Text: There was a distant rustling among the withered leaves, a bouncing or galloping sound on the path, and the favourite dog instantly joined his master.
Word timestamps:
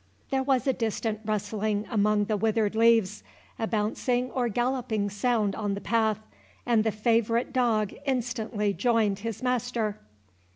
There 0.31 0.41
was 0.41 0.65
a 0.65 0.73
distant 0.73 1.19
rustling 1.25 1.85
among 1.91 2.25
the 2.25 2.35
withered 2.35 2.73
leaves, 2.75 3.23
a 3.59 3.67
bouncing 3.67 4.31
or 4.31 4.49
galloping 4.49 5.11
sound 5.11 5.53
on 5.53 5.75
the 5.75 5.79
path, 5.79 6.17
and 6.65 6.83
the 6.83 6.91
favourite 6.91 7.53
dog 7.53 7.93
instantly 8.05 8.73
joined 8.73 9.19
his 9.19 9.43
master. 9.43 9.99